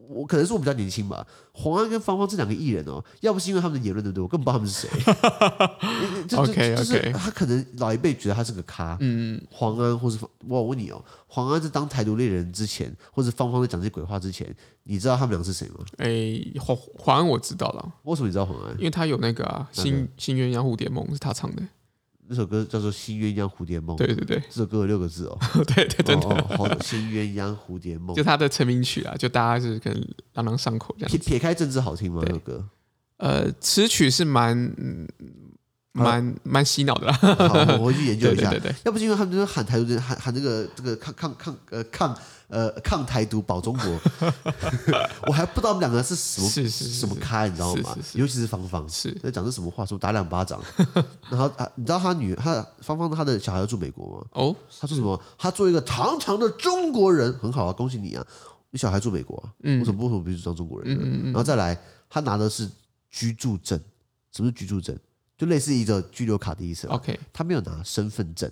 [0.08, 4.22] 我可能是我比较年轻吧，黄安跟芳芳这两个艺人哦，要不是因为他们的言论，对不对？
[4.22, 6.26] 我根本不知道他们是谁。
[6.28, 8.96] 就 OK，就是他可能老一辈觉得他是个咖。
[9.00, 15.84] 嗯，黄安或是我问你哦，黄安在当台独猎人之前，或者芳芳在讲这些鬼话之前，你知道他们俩是谁吗？
[15.96, 17.92] 哎，黄黄安我知道了。
[18.04, 18.70] 为什么你知道黄安？
[18.78, 21.62] 因为他有那个啊，新新鸳鸯蝴蝶梦是他唱的。
[22.28, 23.96] 那首歌叫做《新鸳鸯蝴蝶梦》。
[23.98, 25.38] 对对对，这首歌有六个字哦。
[25.74, 26.16] 对对对，
[26.56, 30.02] 好，新鸳鸯蝴蝶梦，就他的成名曲啊，就大家是可能
[30.34, 31.10] 朗朗上口这样。
[31.10, 32.22] 撇撇开政治好听吗？
[32.24, 32.64] 这首歌？
[33.18, 34.74] 呃，词曲是蛮
[35.92, 37.12] 蛮蛮洗脑的啦。
[37.12, 38.48] 好，我回去研究一下。
[38.50, 42.16] 对对对，要不是因为他们就是喊台独，喊喊这个这个抗抗抗呃抗。
[42.54, 44.00] 呃，抗台独保中国，
[45.26, 47.98] 我还不知道我们两个是什么是是是什么咖，你知道吗？
[48.14, 49.84] 尤其是芳芳，是在讲的什么话？
[49.84, 50.62] 说打两巴掌，
[51.28, 54.26] 然后啊，你知道他女他芳芳他的小孩要住美国吗？
[54.34, 55.20] 哦，他说什么？
[55.36, 58.24] 他做一个堂堂的中国人，很好啊，恭喜你啊！
[58.70, 60.94] 你小孩住美国，啊，嗯，为什么为什么必须当中国人？
[60.94, 61.76] 嗯嗯嗯，然后再来，
[62.08, 62.70] 他拿的是
[63.10, 63.76] 居住证，
[64.30, 64.96] 什么是居住证？
[65.36, 66.86] 就类似一个居留卡的意思。
[66.86, 68.48] OK，他没有拿身份证。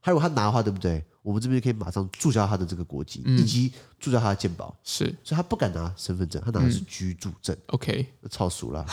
[0.00, 1.04] 他如果他拿的话，对不对？
[1.22, 4.76] 我们这边可以马上注销他的这个国籍，以及注销他的健保。
[4.82, 7.56] 是，所以他不敢拿身份证，他拿的是居住证。
[7.66, 8.84] OK，超俗了。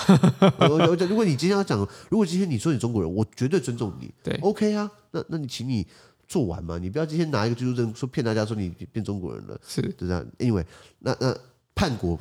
[0.60, 4.13] 我我我，如果你今天要讲，如果今天你说你中国人，我绝对尊重你。
[4.24, 5.86] 对，OK 啊，那那你请你
[6.28, 10.26] 做完嘛，你不要今天拿一个居住证说骗大家说你变中国人了，是，就这样。
[10.38, 10.65] Anyway，
[11.00, 11.36] 那那。
[11.79, 12.16] 叛国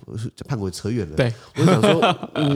[0.48, 1.16] 叛国扯远了。
[1.16, 2.00] 对，我想说，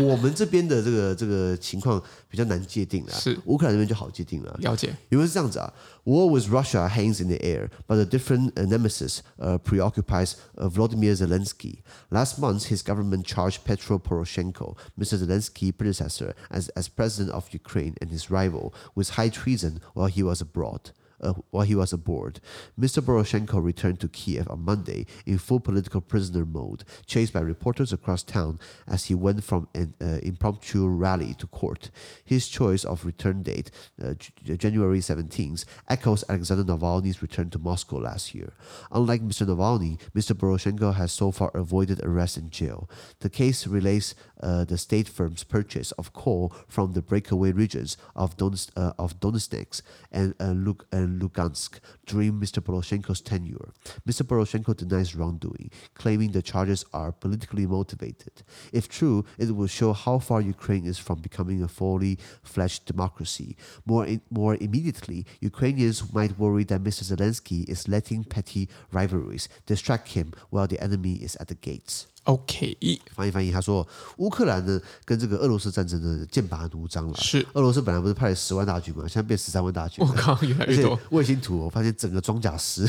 [0.09, 3.13] 我们这边的这个这个情况比较难界定了。
[3.13, 4.57] 是，乌克兰那边就好界定了。
[4.61, 5.71] 了解，因为是这样子啊，
[6.05, 11.83] War with Russia hangs in the air, but a different nemesis uh, preoccupies Volodymyr Zelensky.
[12.09, 15.19] Last month, his government charged Petro Poroshenko, Mr.
[15.19, 20.23] Zelensky's predecessor, as as president of Ukraine and his rival, with high treason while he
[20.23, 20.91] was abroad.
[21.22, 22.40] Uh, while he was aboard,
[22.78, 23.00] Mr.
[23.00, 28.22] Poroshenko returned to Kiev on Monday in full political prisoner mode, chased by reporters across
[28.22, 28.58] town
[28.88, 31.90] as he went from an uh, impromptu rally to court.
[32.24, 33.70] His choice of return date,
[34.02, 38.54] uh, January 17th, echoes Alexander Navalny's return to Moscow last year.
[38.90, 39.46] Unlike Mr.
[39.46, 40.34] Navalny, Mr.
[40.34, 42.88] Poroshenko has so far avoided arrest and jail.
[43.20, 48.36] The case relates uh, the state firm's purchase of coal from the breakaway regions of,
[48.36, 50.54] Donetsk, uh, of Donetsk and, uh,
[50.92, 52.62] and Lugansk during Mr.
[52.62, 53.72] Poroshenko's tenure.
[54.06, 54.22] Mr.
[54.22, 58.42] Poroshenko denies wrongdoing, claiming the charges are politically motivated.
[58.72, 63.56] If true, it will show how far Ukraine is from becoming a fully fledged democracy.
[63.86, 67.04] More, in, more immediately, Ukrainians might worry that Mr.
[67.04, 72.06] Zelensky is letting petty rivalries distract him while the enemy is at the gates.
[72.24, 72.78] OK，
[73.14, 73.86] 翻译翻译，他说
[74.18, 77.14] 乌克兰呢跟这个俄罗斯战争呢剑拔弩张了。
[77.16, 80.04] 是，俄罗斯本来不是派了十万大军嘛，现在变十三万大军。
[80.06, 80.98] 我靠， 越来越多。
[81.10, 82.86] 卫星图我发现整个装甲师，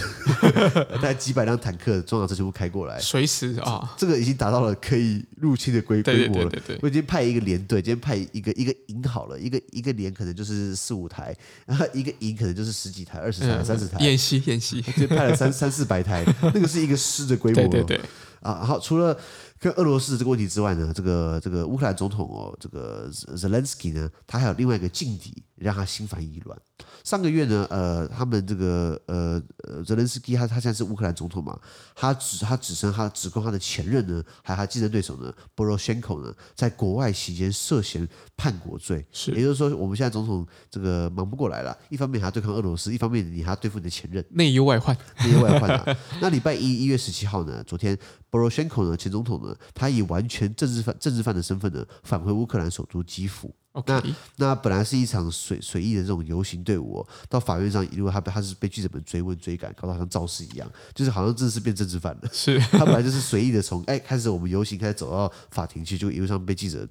[0.92, 6.50] 大概几百辆坦克装甲车全部开过来，随时啊，这个已经达到了可以入侵的规规模了。
[6.50, 13.98] 对对对，我已经派一个连队，今天派一个一个营好了，一个一个连可能就是四五台，然 后一个营可能就是十几台、二十台、三十台。
[14.00, 17.68] 演习演习， 就派了三三四百台，那个是一个师的规模。
[17.68, 18.02] 对对对。
[18.44, 19.18] 啊，好除了
[19.64, 26.60] 跟俄罗斯这个问题之外呢，这个这个乌克兰总统哦，这个 Zelensky 呢，他还有另外一个劲敌，让他心烦意乱。
[27.06, 31.58] 上个月呢，呃，他们这个呃呃泽连斯基他他现在是乌克兰总统嘛，
[31.96, 39.06] 他指他指称他指控他的前任呢，还有他竞争对手呢，Boroshenko 呢，在国外期间涉嫌叛国罪。
[39.14, 45.98] 是，也就是说，我们现在总统这个忙不过来了，一方面还要对抗俄罗斯，一方面你还要对付你的前任，内忧外患，内忧外患啊。
[46.20, 47.98] 那礼拜一一月十七号呢，昨天
[48.30, 53.54] Boroshenko 呢，前总统呢，他以完全政治犯政治犯的身份呢，返回乌克兰首都基辅。
[53.88, 54.04] 那
[54.36, 62.30] 那本来是一场随随意的这种游行队伍，哦，到法院上，如果他他是被记者们追问追赶，搞得好像肇事一样，就是好像真的是变政治犯了。
[62.32, 66.88] 是 他本来就是随意的从哎开始我们游行开始走到法庭去，就一路上被记者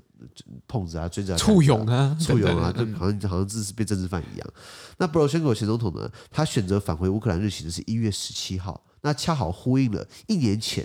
[0.67, 4.49] 碰着啊追着啊，簇拥啊 簇拥啊，就好像好像真的是变政治犯一样。
[4.99, 10.85] 那布罗申科前总统呢，他选择返回乌克兰日期的是一月十七号，那恰好呼应了一年前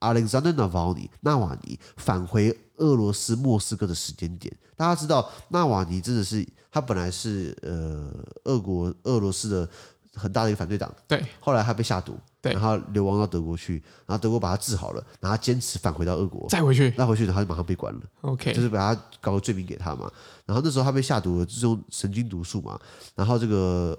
[0.00, 2.56] Alexander Navalny 纳瓦尼返回。
[2.78, 8.12] 俄罗斯莫斯科的时间点，大家知道纳瓦尼真的是他本来是呃
[8.44, 9.66] 俄国俄罗斯的
[10.12, 20.10] 很大的一个反对党，对，后来他被下毒，对，然后流亡到德国去，然后德国把他治好了，然后他坚持返回到俄国，再回去，再回去，然后就马上被关了，OK，就是把他搞个罪名给他嘛。
[20.44, 22.78] 然后那时候他被下毒了，这种神经毒素嘛。
[23.16, 23.98] 然后这个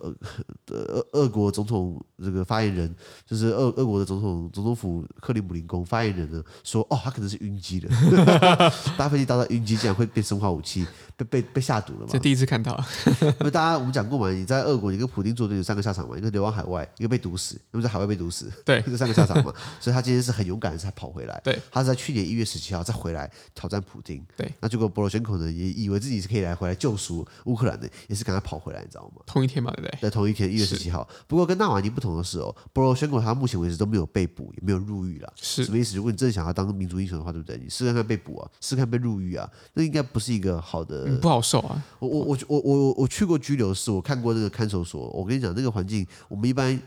[0.67, 7.91] 呃俄俄国总统这个发言人，就是俄俄国的总统总统府克里姆林宫发言人呢说，哦，他可能是晕机了，
[8.97, 12.07] 搭飞机搭到晕机，竟然会变生化武器，被被被下毒了嘛？
[12.10, 12.81] 这第一次看到。
[13.21, 19.54] 因为大家我们讲过嘛，你在俄国，你跟普丁作对有三个下场嘛，一个流亡海外，一个被毒死，因为在海外被毒死，对， 这三个下场嘛。
[19.80, 21.39] 所以他今天是很勇敢的，才跑回来。
[21.43, 24.26] 对，他是在去年一月十七号再回来挑战普京。
[24.36, 29.21] 对，那结果波罗申科呢也以为自己是可以来回来救赎乌克兰的，也是赶快跑回来，你知道吗？
[29.26, 30.00] 同一天嘛，对不对？
[30.02, 31.08] 在同一天，一月十七号。
[31.28, 35.34] 不过跟纳瓦尼不同的是哦，波罗申科他目前为止都没有被捕，也没有入狱了。
[35.36, 35.95] 是什么意思？
[35.95, 37.58] 如果你真的想要当民族英雄的话，对不对？
[37.58, 41.84] 你试看看被捕啊，试看被入狱啊，那应该不是一个好的，嗯、不好受啊。
[42.00, 45.08] 我我我我我我去过拘留室，我看过那个看守所。
[45.10, 46.80] 我跟你讲，那个环境，我们一般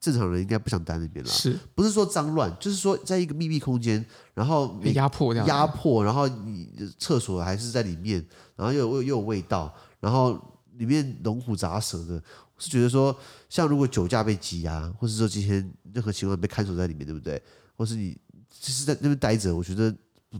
[0.00, 1.30] 正常人应该不想待那边了。
[1.30, 2.54] 是不是说脏乱？
[2.60, 4.04] 就是说在一个密闭空间，
[4.34, 9.74] 然后被压迫这样，压迫，然后你厕所还是在里面，然后又有又有味道。
[9.98, 10.40] 然后
[10.74, 13.16] 里面龙虎杂蛇的，我是觉得说，
[13.48, 17.42] 像如果酒驾被羁押，或是说今天任何情况被看守在里面，对不对？
[17.76, 18.16] 或是你
[18.48, 19.92] 就是在那边待着，我觉得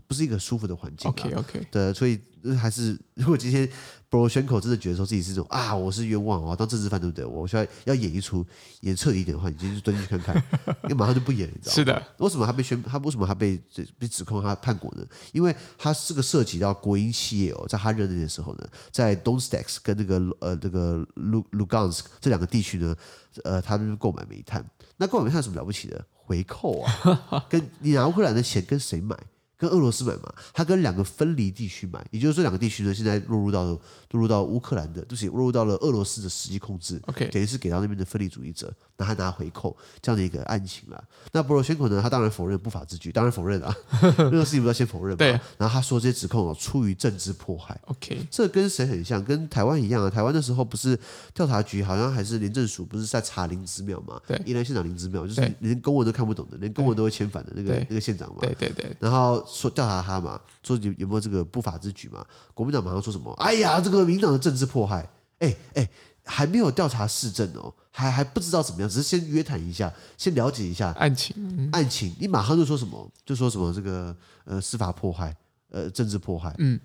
[0.07, 1.09] 不是一个舒服的环境。
[1.09, 2.19] OK OK，对，所以
[2.59, 3.67] 还是 如果今天
[4.09, 7.25] Poroshenko 真的觉得说自己是这种啊，我是冤枉，啊当政治犯，对不对？
[7.25, 8.45] 我需要要演一出
[8.81, 10.43] 演彻底一点的话，你今天就蹲进去看看，
[10.87, 11.75] 你马上就不演，你知道吗？
[11.75, 12.07] 是的。
[12.19, 13.61] 为什么他被宣他为什么他被
[13.99, 15.05] 被指控他叛国呢？
[15.33, 22.95] 因为他这个涉及到国营企业哦，在他任内的时候呢，在 Donetsk 跟那个呃这个 Lugansk 这两个地区呢，
[23.43, 24.65] 呃，他们购买煤炭。
[24.95, 26.05] 那购买煤炭有什么了不起的？
[26.13, 29.17] 回扣啊， 跟你拿乌克兰的钱跟谁买？
[29.57, 33.79] 跟俄罗斯买嘛，他跟两个分离地区买，也就是这两个地区呢，现在落入到落
[34.11, 37.01] 入到乌克兰的，就是落入到了俄罗斯的实际控制。
[37.07, 41.03] OK，等于是给到那边的分离主义者，那他拿回扣这样的一个案情啦。
[41.31, 43.75] 那波罗宣科呢，他当然否认不法之举，当然否认啊，
[44.17, 45.17] 任 何事情都要先否认嘛。
[45.17, 45.31] 对。
[45.57, 47.79] 然后他说这些指控哦，出于政治迫害。
[47.85, 49.23] OK，这跟谁很像？
[49.23, 50.09] 跟台湾一样啊。
[50.09, 50.97] 台湾那时候不是
[51.33, 54.21] 调查局好像还是廉政署不是在查林姿妙嘛？
[54.27, 54.39] 对。
[54.45, 58.37] 宜兰县长林姿妙，就是连公文都看不懂的，连公文都会签反的那个那个县长嘛。
[58.41, 58.95] 对对对。
[58.99, 60.39] 然后说调查他嘛。
[60.63, 62.25] 说有有没有这个不法之举嘛？
[62.53, 63.31] 国民党马上说什么？
[63.39, 65.89] 哎呀，这个民党的政治迫害，哎哎，
[66.25, 71.33] 还没有调查市政哦，还还不知道怎么样，只是先约谈一下，先了解一下案情。
[71.37, 73.09] 嗯、案情，你马上就说什么？
[73.25, 75.35] 就说什么这个呃司法迫害，
[75.69, 76.53] 呃政治迫害。
[76.59, 76.79] 嗯。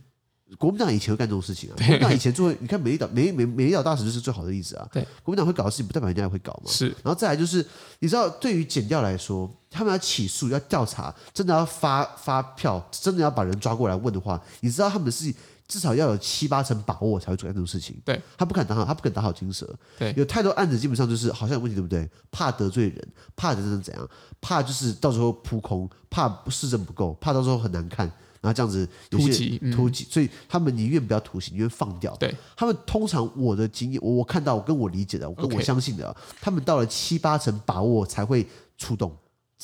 [0.58, 1.74] 国民党以前会干这种事情啊！
[1.76, 4.86] 国民党以前做，你看美丽岛、美美美丽岛大使就是最好的例子啊！
[4.92, 6.70] 对，国民党会搞的事情，不代表人家也会搞嘛。
[6.70, 7.64] 是，然后再来就是，
[8.00, 15.34] 你知道，对于检调来说，他们要起诉、要调查，真的要发发票，真的要把人抓过来问的话，你知道他们是
[15.66, 17.96] 至少要有七八成把握才会做这种事情。
[18.04, 19.66] 对，他不敢打好，他不敢打好金蛇。
[19.98, 22.08] 对，有太多案子基本上就是好像有问题，对不对？
[22.30, 24.08] 怕得罪人，怕真的怎样？
[24.40, 28.10] 怕就是到时候扑空，怕事证不够，怕到时候很难看。
[28.42, 32.14] 然后这样子突击，突击，所以他们宁愿不要突袭，宁愿放掉。
[32.16, 39.16] 对，他们通常我的经验，我我看到，我跟我理解的，我跟我相信的，他们到了七八成把握才会出动。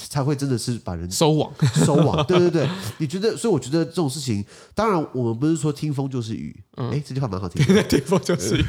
[0.06, 1.52] 才会真的是把人收网，
[1.84, 2.24] 收网。
[2.26, 3.36] 对对对，你觉得？
[3.36, 6.54] 所以我觉得这种事情，当然我们不是说听风就是雨。
[6.76, 7.82] 哎、嗯，这句话蛮好听的。
[7.90, 8.64] 听风就是雨。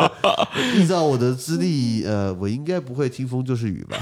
[0.80, 3.98] 依照我的资历，呃，我应该不会听风就是雨吧？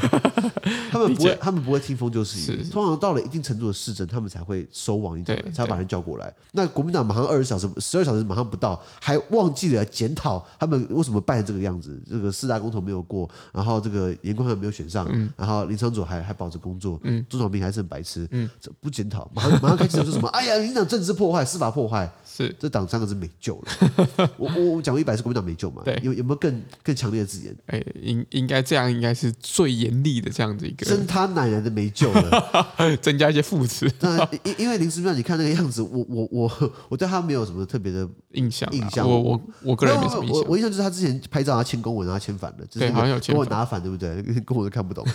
[0.92, 2.62] 他们不会，他们不会听风就是雨。
[2.70, 6.32] 通常到了一定程度的市政，他们才会收网一点，才把人叫过来。
[6.52, 12.00] 那国民党马上二十小时、十二小时马上不到，还忘记了检讨他们为什么办成这个样子？
[12.08, 16.51] 这个四大公投没有过，然后这个严宽汉没有选上，嗯、然后林长佐还还保。
[16.58, 20.28] 工作，嗯，朱小平还是很白痴，嗯，这不检讨，马上马上开始说什么？
[20.30, 24.30] 哎呀，你讲政治破坏、司法破坏， 是这党三个字没救了。
[24.36, 25.82] 我我我讲过一百次，国民党没救嘛？
[25.84, 27.56] 对，有有没有更更强烈的字眼？
[27.66, 30.86] 哎，应应该这样，应该是最严厉的这样子一个。
[30.86, 32.68] 真他奶奶的没救了，
[33.00, 33.90] 增加一些副词。
[34.00, 39.08] 那因因为林姿妙，你看那个样子，我我我我对他没有什么特别的印象，印象。
[39.08, 40.42] 我我我个人没什么印象。
[40.42, 44.22] 我我印象就是他之前拍照，他签公文，然后签反了，对，好像有签跟我拿反，对不对？
[44.44, 45.06] 公文都看不懂。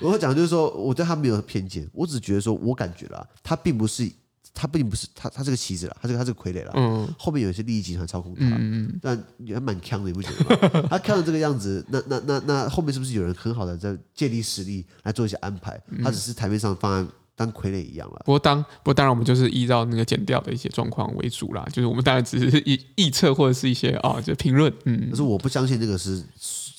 [0.00, 1.88] 我讲就是说，我对他没有偏见。
[1.92, 4.10] 我只觉得说，我感觉啦，他并不是，
[4.54, 10.88] 他并不是他，他这个棋子啦，他这个他这个傀儡啦，嗯，后面有一些利益集团操控他，嗯嗯，但也蛮强的，你不觉得吗？
[10.88, 15.78] 他看到这个样子，那那那那后面是不是有人很好的在借力使力来做一些安排？
[16.02, 18.22] 他只是台面上放在当傀儡一样了。
[18.24, 26.24] 不过当不过当然，我们就是依照那个剪掉的一些状况为主啦，就是我们当然只是预预测或者是一些啊、哦，就评论，嗯，可是我不相信这个是。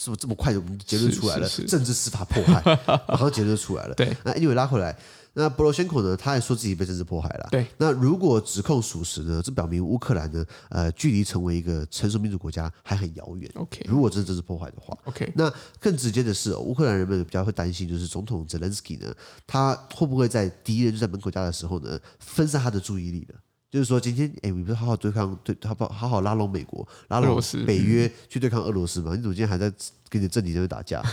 [0.08, 1.50] 怎么这么快就结论出来了？
[1.68, 2.62] 政治司法迫害，
[3.08, 3.94] 马上结论出来了。
[3.96, 4.98] 对，那因为拉回来，
[5.34, 7.48] 那波罗宣科呢，他也说自己被政治迫害了。
[7.52, 13.52] 对，那如果指控属实呢，这表明乌克兰呢，呃，距离成为一个成熟民主国家还很遥远。
[13.56, 19.14] OK，如果真的政治迫害的话，OK，那更直接的是，乌克兰人们比较会担心，就是总统泽连斯基呢，
[19.46, 23.36] 他会不会在敌人就在门口家的时候呢，分散他的注意力了？
[23.70, 29.14] 就是说，今天哎，你不是好好对抗对，好不好好拉拢美国，拉拢北约去对抗俄罗斯吗？
[29.16, 29.72] 你怎么今天还在
[30.10, 31.04] 跟你政敌在那打架？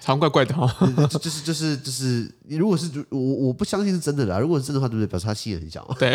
[0.00, 0.68] 常怪怪的哈，
[1.18, 4.38] 就是就是就是，你如果是我我不相信是真的啦。
[4.38, 5.06] 如果是真的话，对不对？
[5.06, 5.82] 表示他心也很小。
[5.98, 6.10] 对，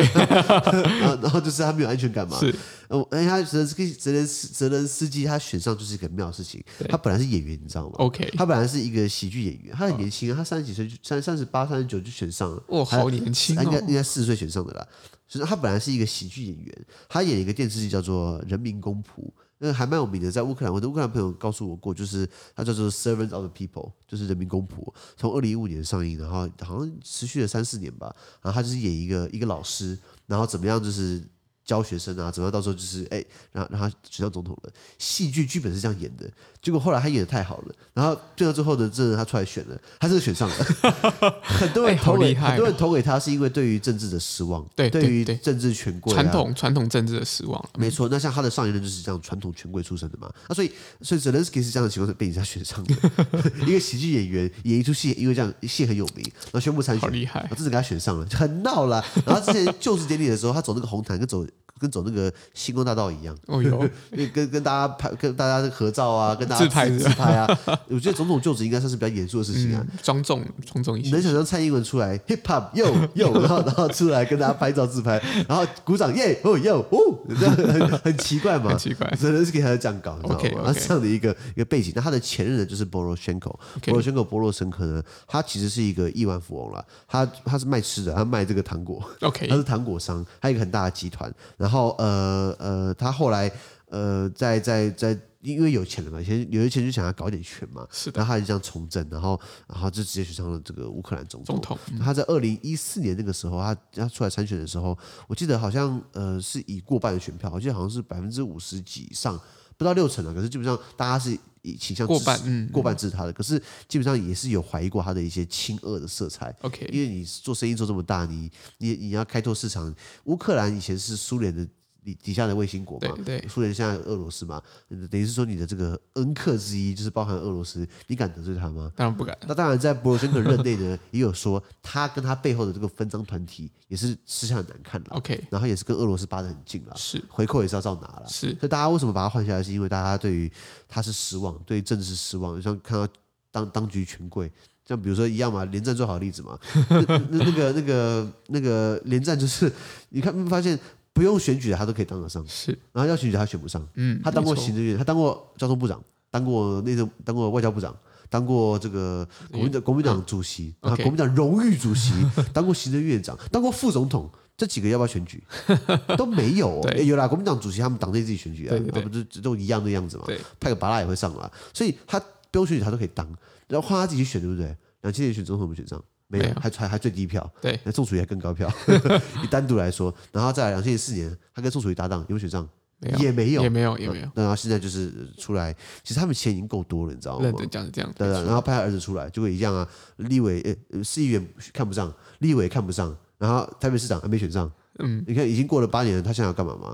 [1.23, 2.37] 然后就是他没有安全感嘛。
[2.39, 2.53] 是，
[2.89, 6.63] 哦，哎，他泽连斯基泽连斯泽连斯基他选上就是一个妙的事情。
[6.87, 12.61] 他本来是演员，你知道吗？OK，他本来是一个喜剧演员，他很年轻啊，他三十几岁就三三十八、三十九就选上了。
[12.67, 14.87] 哦，好年轻哦，应该应该四十岁选上的啦。
[15.29, 19.23] 其实他本来是一个喜剧演员，他演一个电视剧叫做《人民公仆》。
[19.61, 28.15] 那还蛮有名的，在乌克兰，我的乌克兰朋友告诉我过，就是他叫做《Servant of the People》，就是人民公仆，从二零一五年上映，然后好像持续了三四年吧。
[28.41, 31.21] 然后他就是演一个一个老师，然后怎么样就是
[31.65, 34.71] 教学生啊，怎么样到时候就是哎，让让他选上总统了。
[34.97, 40.55] 戏剧剧本是这样演的，结果后来他演的太好了，然后最后最后的这人他出来选了，他真的选上了，
[41.41, 48.09] 很多人投给、哎、很多人投给他是因为对于政治的失望，对，对于政治权贵、啊、传统传统政治的失望，没错。
[48.09, 52.93] 那像他的上一任就是这样传统权贵出身的嘛，那所以所以 Zelensky 是这样的情况下被人家选上的，
[53.65, 59.03] 一个喜剧演员演一出戏，因为这样戏很有名，然后宣布参选，好厉害，这次给他选上了，很闹了。
[59.25, 61.45] 然后之前就职典礼的时候，他走那个红毯跟走。
[61.79, 63.89] 跟走那个星光大道一样，哦哟，
[64.33, 67.47] 跟跟大家拍，跟大家合照啊，跟大家自拍自拍啊。
[67.87, 71.11] 我觉得总统就职应该算是比较严肃的事情啊，庄重庄重一些。
[71.11, 80.63] 能想象蔡英文出来 hip hop yo yo，然后然后出来跟大家拍照自拍，然后鼓掌耶哦 yo 哦，这样很很奇怪嘛，很奇怪，真的是给他这样搞，你知道吗？
[80.65, 83.49] 然后这样的一个一个背景，那他的前任呢就是波罗申科，
[83.83, 92.55] 波罗申科波罗申科呢，他其实是一个亿万富翁了，他他是卖吃的，他卖这个糖果，OK，他是糖果商，他有一个很大的集团，然后呃。
[92.59, 93.51] 呃，他后来
[93.87, 101.55] 呃，在在在，因为有钱了嘛，以前有些钱就想要搞点权嘛，是的，然后他就这样从政，然后然后就直接选上了这个乌克兰总统。
[101.55, 104.97] 总统，嗯、他在二零一四年那个时候，他他出来参选的时候，
[105.27, 109.39] 我记得好像呃是以过半的选票，我记得好像是百分之五十几以上，
[109.77, 111.39] 不到六成了，可是基本上大家是以
[111.79, 113.57] 倾向过半，嗯，过半支持他的，可是
[113.87, 116.55] 基本上也是有怀疑过他的一些亲俄的色彩。
[116.61, 119.93] OK，因为你做生意做这么大，你你你要开拓市场，
[120.25, 121.67] 乌克兰以前是苏联的。
[122.13, 124.61] 底底下的卫星国嘛，对，苏联现在俄罗斯嘛，
[125.09, 128.91] 等于是说你的这个恩客之一就是包含俄罗斯，你敢得罪他吗？
[128.95, 129.37] 当然不敢。
[129.47, 135.11] 那当然，在博罗申科任内呢， 也有说他跟他背后的这个分赃团体也是私下很难看的。
[135.11, 138.23] OK，然后也是跟俄罗斯扒得很近了，是回扣也是要照拿了。
[138.27, 139.63] 是，所以大家为什么把他换下来？
[139.63, 140.51] 是因为大家对于
[140.87, 143.11] 他是失望，对于政治失望，就像看到
[143.51, 144.51] 当当局权贵，
[144.85, 146.57] 像比如说一样嘛，连战最好的例子嘛，
[146.89, 149.71] 那那那个那个那个连战就是
[150.09, 150.79] 你看发现。
[151.13, 153.85] 不用选举的他都可以当得上，是，然后要选举他选不上。
[153.95, 156.01] 嗯，他当过行政院，他当过交通部长，
[156.31, 157.95] 当过内政，当过外交部长，
[158.29, 162.13] 当过这个国民党国民党主席，然后国民党荣誉主席，
[162.53, 165.43] 当过行政院长，当过副总统，这几个要不要选举？
[166.17, 166.81] 都没有。
[167.03, 170.25] 有啦，国民党主席他们党内自己选举啊，他不是都一样的样子嘛？
[170.59, 172.19] 派个巴拉也会上啊，所以他
[172.51, 173.27] 不用选举他都可以当，
[173.67, 174.75] 然后换他自己选，对不对？
[175.01, 176.01] 两千年选总统没选上。
[176.29, 178.71] 没有，还还还最低票，对，那宋楚瑜还更高票。
[179.41, 182.67] 你单独来说，然后再来两千零四年，他跟宋楚瑜搭档，有没有选上？
[183.01, 184.29] 没有，也没有，也没有，也没有。
[184.35, 185.73] 然后现在就是出来，
[186.03, 187.51] 其实他们钱已经够多了，你知道吗？
[187.57, 188.13] 对，讲是这样。
[188.15, 189.87] 对，然后派他儿子出来，就会一样啊。
[190.17, 190.61] 立委
[190.91, 194.71] 呃，市议员看不上，立委看不上，然后台北市长还没选上。
[194.99, 196.93] 嗯，你看已经过了八年了，他现在要干嘛吗？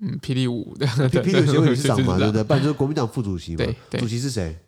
[0.00, 2.42] 嗯，霹雳舞，对，霹雳舞协会理事长嘛，对不对？
[2.42, 3.64] 不然就是国民党副主席嘛。
[3.90, 4.58] 对，主席是谁？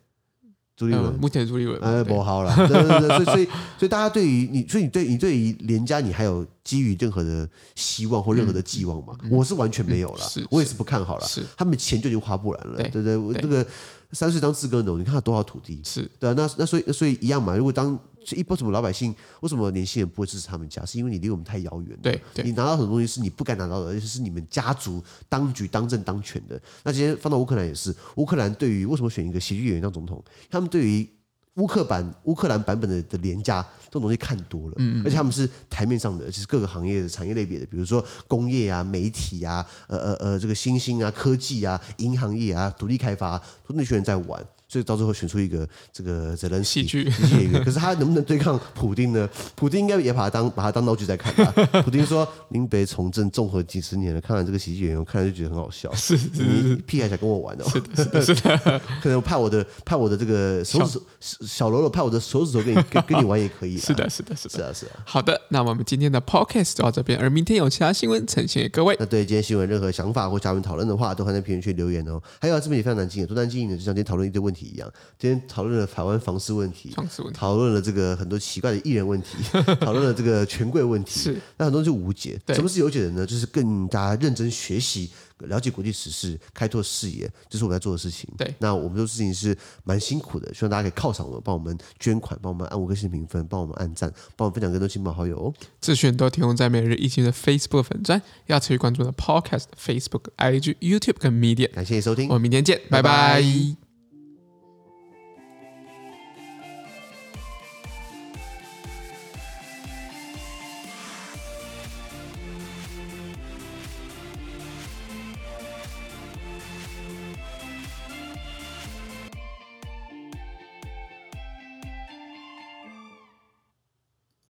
[0.77, 3.45] 朱立伦，目前朱立伦，呃，不好了，对对对，所以所以
[3.79, 9.17] 所以大家对于你，所以你对你对于连家，你还有基于任何的希望或任何的寄望吗？
[9.31, 11.25] 我是完全没有了，我也是不看好了。
[11.25, 13.65] 是，他们钱就已经花不完了，对对，这个
[14.11, 15.81] 三岁当自耕农，你看他多少土地？
[15.83, 17.99] 是对啊，那那所以所以一样嘛，如果当。
[18.35, 20.85] 一般什么老百姓，为什么年轻人不会支持他们家？
[20.85, 21.99] 是因为你离我们太遥远了。
[22.01, 26.59] 对，对，你拿到很多东西是你不该拿到的，而且是你们家族当局当政当权的。
[26.83, 30.23] 那今天放到乌克兰也是，乌克兰对于为什么选一个喜剧演员当总统？
[30.49, 31.07] 他们对于
[31.55, 44.45] 乌克版乌克兰版本的的廉价这种东西看多了，嗯，而且他们是台面上的，而且是各个行业的产业类别的，比如说工业啊、媒体啊、呃呃呃这个新兴啊、科技啊、银行业啊、独立开发，都那群人在玩。
[44.67, 47.03] 所以到最后选出一个这个泽连斯基喜剧
[47.37, 49.27] 演员，可是他能不能对抗普丁呢？
[49.55, 51.81] 普丁应该也把他当把他当闹剧在看吧。
[51.81, 55.93] 普丁说：“您别从政综合几十年了，看完这个喜剧演员，我看了就觉得很好笑。
[55.93, 57.63] 是，是，是你屁还想跟我玩哦？
[57.69, 58.57] 是的，是的，
[59.01, 63.77] 可能派我的派我的这个手指小，小喽啰派我的手指头跟你跟跟你玩也可以。
[63.79, 64.91] 是的，是的，是的，是啊，是啊。
[65.05, 68.95] 好的，那我们今天的 podcast 就到这边，而明天有其他新闻呈现给各位。
[68.99, 72.21] 那对今天新闻任何想法或嘉宾讨论的话，都欢迎在评论区留言哦。
[72.41, 74.91] 还有这边也非常难经营，多难经营的，就像今天讨论一堆问题一样。
[75.19, 79.37] 今天讨论了台湾房市问题，问题，讨论了这个很多奇怪的艺人问题，
[79.81, 82.39] 讨论了这个权贵问题，是，那很多就无解。
[82.49, 83.25] 什么是有解的呢？
[83.25, 88.27] 就是更加认真学习，了解国际时事，开拓视野，这是我们在做的事情。
[88.37, 95.53] 对，那我们做事情是蛮辛苦的，希望大家可以犒赏我们，帮我们捐款，帮我们按五颗星评分，帮我们按赞，帮我们分享更多亲朋好友哦。
[95.81, 101.71] 资讯都提供在每日一经的 Facebook 粉专，要持续关注的 Podcast、Facebook、IG、YouTube 跟 Media。
[101.71, 103.07] 感谢你收听，我们明天见，拜拜。
[103.37, 103.86] 拜拜。